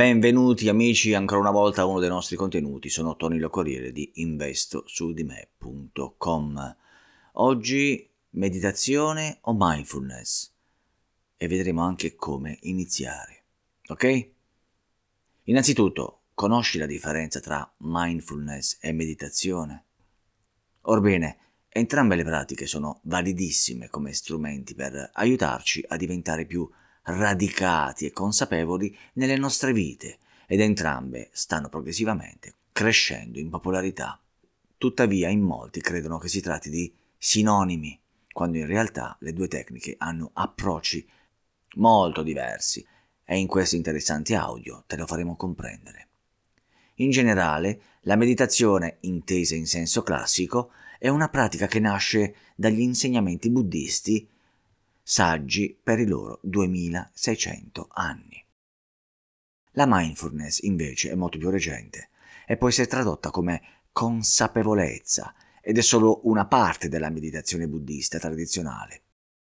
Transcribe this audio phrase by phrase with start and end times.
[0.00, 6.76] Benvenuti amici ancora una volta a uno dei nostri contenuti, sono Tony Locoriere di investosudime.com.
[7.32, 10.52] Oggi meditazione o mindfulness
[11.36, 13.44] e vedremo anche come iniziare,
[13.88, 14.30] ok?
[15.42, 19.84] Innanzitutto, conosci la differenza tra mindfulness e meditazione?
[20.80, 21.36] Orbene,
[21.68, 26.66] entrambe le pratiche sono validissime come strumenti per aiutarci a diventare più
[27.16, 34.18] radicati e consapevoli nelle nostre vite ed entrambe stanno progressivamente crescendo in popolarità.
[34.78, 38.00] Tuttavia in molti credono che si tratti di sinonimi,
[38.32, 41.06] quando in realtà le due tecniche hanno approcci
[41.74, 42.84] molto diversi
[43.24, 46.08] e in questo interessante audio te lo faremo comprendere.
[46.94, 53.50] In generale, la meditazione, intesa in senso classico, è una pratica che nasce dagli insegnamenti
[53.50, 54.26] buddisti
[55.10, 58.46] saggi per i loro 2600 anni.
[59.72, 62.10] La mindfulness invece è molto più recente
[62.46, 69.02] e può essere tradotta come consapevolezza ed è solo una parte della meditazione buddista tradizionale.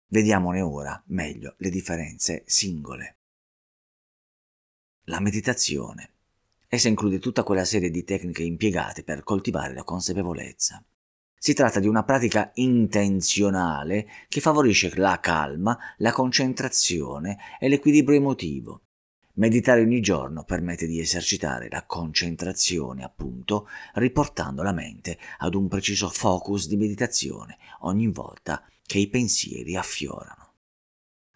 [0.08, 3.18] Vediamone ora meglio le differenze singole.
[5.06, 6.14] La meditazione.
[6.68, 10.84] Essa include tutta quella serie di tecniche impiegate per coltivare la consapevolezza.
[11.44, 18.82] Si tratta di una pratica intenzionale che favorisce la calma, la concentrazione e l'equilibrio emotivo.
[19.38, 26.10] Meditare ogni giorno permette di esercitare la concentrazione, appunto, riportando la mente ad un preciso
[26.10, 30.54] focus di meditazione ogni volta che i pensieri affiorano.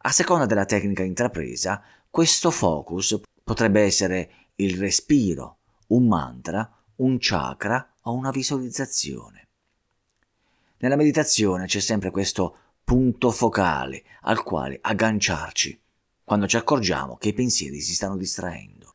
[0.03, 1.81] A seconda della tecnica intrapresa,
[2.11, 9.44] questo focus potrebbe essere il respiro, un mantra, un chakra o una visualizzazione.
[10.85, 15.81] Nella meditazione c'è sempre questo punto focale al quale agganciarci
[16.23, 18.93] quando ci accorgiamo che i pensieri si stanno distraendo.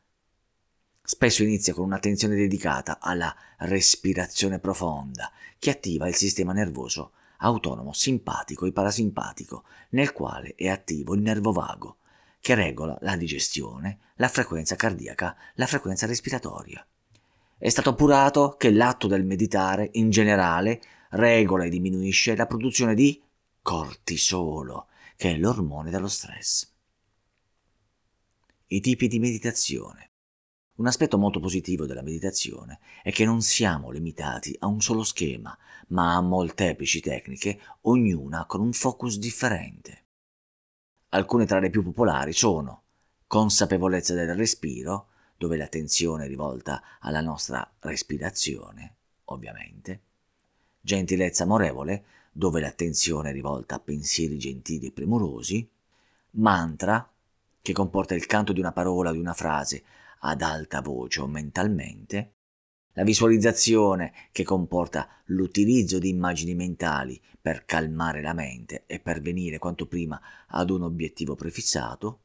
[1.03, 8.65] Spesso inizia con un'attenzione dedicata alla respirazione profonda che attiva il sistema nervoso autonomo simpatico
[8.65, 11.97] e parasimpatico nel quale è attivo il nervo vago
[12.39, 16.87] che regola la digestione, la frequenza cardiaca, la frequenza respiratoria.
[17.57, 20.79] È stato appurato che l'atto del meditare in generale
[21.11, 23.21] regola e diminuisce la produzione di
[23.61, 26.69] cortisolo, che è l'ormone dello stress.
[28.67, 30.09] I tipi di meditazione.
[30.75, 35.55] Un aspetto molto positivo della meditazione è che non siamo limitati a un solo schema,
[35.89, 40.05] ma a molteplici tecniche, ognuna con un focus differente.
[41.09, 42.83] Alcune tra le più popolari sono
[43.27, 50.03] consapevolezza del respiro, dove l'attenzione è rivolta alla nostra respirazione, ovviamente,
[50.81, 55.67] gentilezza amorevole, dove l'attenzione è rivolta a pensieri gentili e premurosi,
[56.31, 57.07] mantra,
[57.61, 59.83] che comporta il canto di una parola o di una frase
[60.19, 62.33] ad alta voce o mentalmente,
[62.93, 69.87] la visualizzazione che comporta l'utilizzo di immagini mentali per calmare la mente e pervenire quanto
[69.87, 72.19] prima ad un obiettivo prefissato,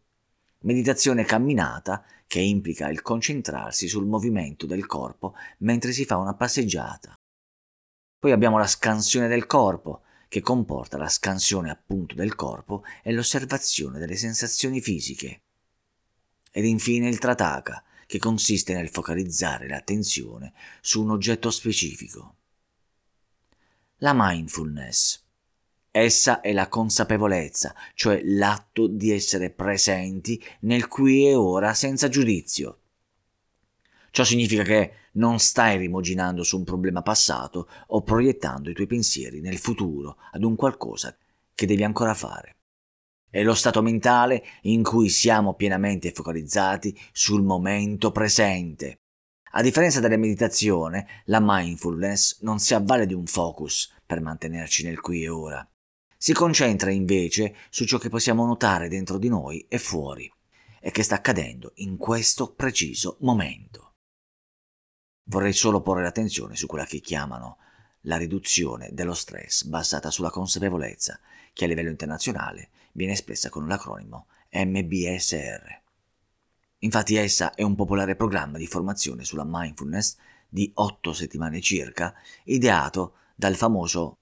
[0.60, 7.14] meditazione camminata che implica il concentrarsi sul movimento del corpo mentre si fa una passeggiata,
[8.18, 13.98] poi abbiamo la scansione del corpo, che comporta la scansione appunto del corpo e l'osservazione
[13.98, 15.42] delle sensazioni fisiche.
[16.50, 22.36] Ed infine il trataka, che consiste nel focalizzare l'attenzione su un oggetto specifico.
[23.98, 25.24] La mindfulness.
[25.90, 32.80] Essa è la consapevolezza, cioè l'atto di essere presenti nel qui e ora senza giudizio.
[34.10, 39.40] Ciò significa che non stai rimuginando su un problema passato o proiettando i tuoi pensieri
[39.40, 41.16] nel futuro ad un qualcosa
[41.54, 42.56] che devi ancora fare.
[43.28, 49.00] È lo stato mentale in cui siamo pienamente focalizzati sul momento presente.
[49.52, 55.00] A differenza della meditazione, la mindfulness non si avvale di un focus per mantenerci nel
[55.00, 55.66] qui e ora.
[56.16, 60.30] Si concentra invece su ciò che possiamo notare dentro di noi e fuori
[60.80, 63.85] e che sta accadendo in questo preciso momento.
[65.28, 67.58] Vorrei solo porre l'attenzione su quella che chiamano
[68.02, 71.18] la riduzione dello stress basata sulla consapevolezza,
[71.52, 75.82] che a livello internazionale viene espressa con l'acronimo MBSR.
[76.78, 80.16] Infatti essa è un popolare programma di formazione sulla mindfulness
[80.48, 82.14] di otto settimane circa,
[82.44, 84.18] ideato dal famoso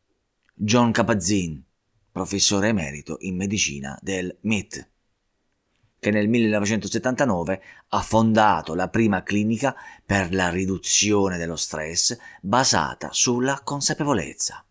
[0.55, 1.59] John Kabat-Zinn,
[2.11, 4.93] professore emerito in medicina del MIT
[6.05, 9.75] che nel 1979 ha fondato la prima clinica
[10.05, 14.63] per la riduzione dello stress basata sulla consapevolezza.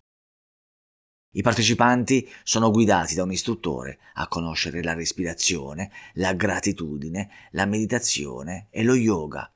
[1.31, 8.67] I partecipanti sono guidati da un istruttore a conoscere la respirazione, la gratitudine, la meditazione
[8.69, 9.51] e lo yoga.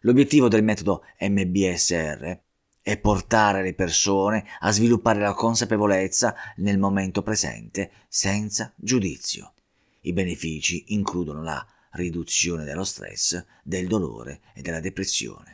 [0.00, 2.40] L'obiettivo del metodo MBSR
[2.82, 9.53] è portare le persone a sviluppare la consapevolezza nel momento presente senza giudizio.
[10.06, 15.52] I benefici includono la riduzione dello stress, del dolore e della depressione.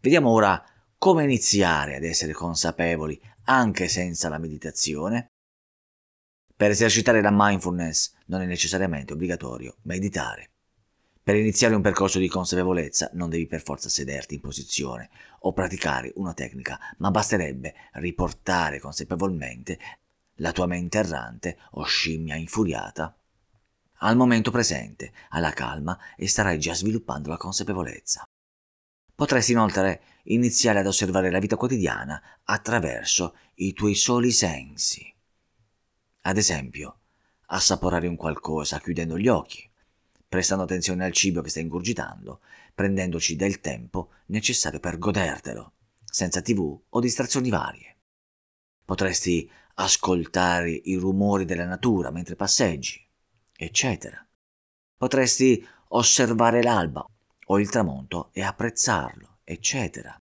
[0.00, 0.62] Vediamo ora
[0.98, 5.28] come iniziare ad essere consapevoli anche senza la meditazione?
[6.54, 10.50] Per esercitare la mindfulness non è necessariamente obbligatorio meditare.
[11.22, 15.08] Per iniziare un percorso di consapevolezza non devi per forza sederti in posizione
[15.40, 19.78] o praticare una tecnica, ma basterebbe riportare consapevolmente
[20.38, 23.14] la tua mente errante o scimmia infuriata
[24.00, 28.24] al momento presente, alla calma e starai già sviluppando la consapevolezza.
[29.14, 35.12] Potresti inoltre iniziare ad osservare la vita quotidiana attraverso i tuoi soli sensi.
[36.22, 37.00] Ad esempio,
[37.46, 39.68] assaporare un qualcosa chiudendo gli occhi,
[40.28, 42.42] prestando attenzione al cibo che stai ingurgitando,
[42.74, 45.72] prendendoci del tempo necessario per godertelo,
[46.04, 47.96] senza tv o distrazioni varie.
[48.84, 53.00] Potresti ascoltare i rumori della natura mentre passeggi,
[53.56, 54.24] eccetera.
[54.96, 57.04] Potresti osservare l'alba
[57.46, 60.16] o il tramonto e apprezzarlo, eccetera.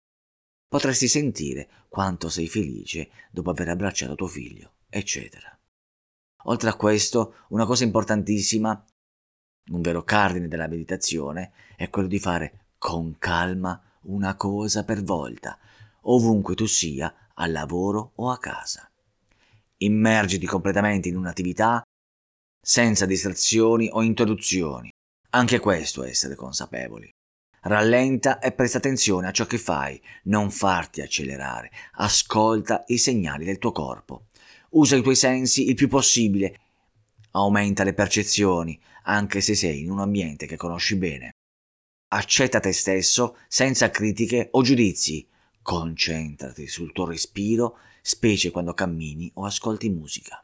[0.67, 5.57] Potresti sentire quanto sei felice dopo aver abbracciato tuo figlio, eccetera.
[6.43, 8.85] Oltre a questo, una cosa importantissima,
[9.71, 15.57] un vero cardine della meditazione, è quello di fare con calma una cosa per volta,
[16.01, 18.86] ovunque tu sia, al lavoro o a casa.
[19.79, 21.81] Immergiti completamente in un'attività
[22.59, 24.89] senza distrazioni o interruzioni.
[25.29, 27.09] Anche questo è essere consapevoli.
[27.61, 33.57] Rallenta e presta attenzione a ciò che fai, non farti accelerare, ascolta i segnali del
[33.57, 34.27] tuo corpo.
[34.71, 36.59] Usa i tuoi sensi il più possibile,
[37.31, 41.31] aumenta le percezioni, anche se sei in un ambiente che conosci bene.
[42.09, 45.27] Accetta te stesso senza critiche o giudizi.
[45.61, 50.41] Concentrati sul tuo respiro, specie quando cammini o ascolti musica.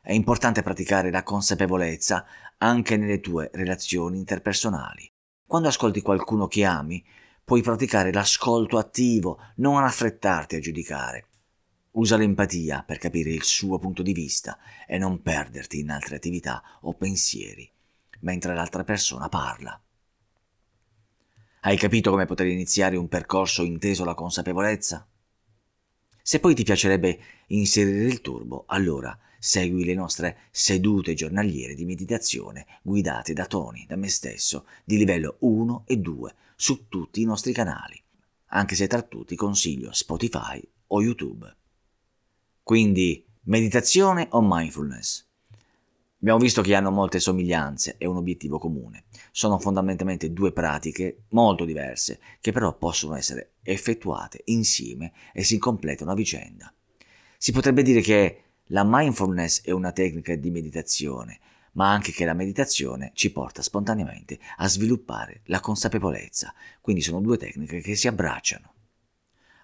[0.00, 2.24] È importante praticare la consapevolezza
[2.58, 5.10] anche nelle tue relazioni interpersonali.
[5.44, 7.04] Quando ascolti qualcuno che ami,
[7.42, 11.26] puoi praticare l'ascolto attivo, non affrettarti a giudicare.
[11.92, 14.56] Usa l'empatia per capire il suo punto di vista
[14.86, 17.68] e non perderti in altre attività o pensieri
[18.20, 19.78] mentre l'altra persona parla.
[21.62, 25.06] Hai capito come poter iniziare un percorso inteso alla consapevolezza?
[26.28, 27.20] Se poi ti piacerebbe
[27.50, 33.94] inserire il turbo, allora segui le nostre sedute giornaliere di meditazione guidate da Tony, da
[33.94, 38.02] me stesso, di livello 1 e 2 su tutti i nostri canali,
[38.46, 41.54] anche se tra tutti consiglio Spotify o YouTube.
[42.60, 45.25] Quindi, meditazione o mindfulness?
[46.26, 49.04] Abbiamo visto che hanno molte somiglianze e un obiettivo comune.
[49.30, 56.10] Sono fondamentalmente due pratiche molto diverse che però possono essere effettuate insieme e si completano
[56.10, 56.74] a vicenda.
[57.38, 61.38] Si potrebbe dire che la mindfulness è una tecnica di meditazione,
[61.74, 67.36] ma anche che la meditazione ci porta spontaneamente a sviluppare la consapevolezza, quindi sono due
[67.36, 68.72] tecniche che si abbracciano.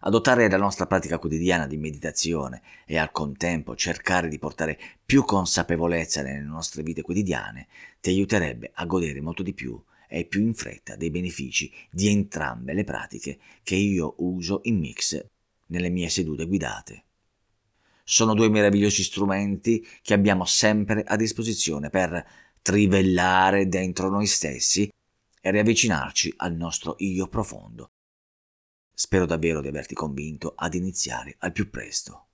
[0.05, 6.23] Adottare la nostra pratica quotidiana di meditazione e al contempo cercare di portare più consapevolezza
[6.23, 7.69] nelle nostre vite quotidiane
[8.01, 12.73] ti aiuterebbe a godere molto di più e più in fretta dei benefici di entrambe
[12.73, 15.25] le pratiche che io uso in mix
[15.67, 17.05] nelle mie sedute guidate.
[18.03, 22.27] Sono due meravigliosi strumenti che abbiamo sempre a disposizione per
[22.61, 24.91] trivellare dentro noi stessi
[25.41, 27.92] e riavvicinarci al nostro io profondo
[28.95, 32.27] Spero davvero di averti convinto ad iniziare al più presto.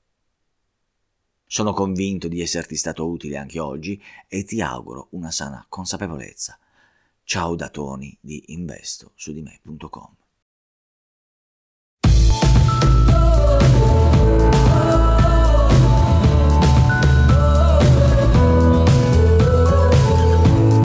[1.47, 6.59] Sono convinto di esserti stato utile anche oggi e ti auguro una sana consapevolezza.
[7.23, 10.18] Ciao da Tony di investo su di me.com.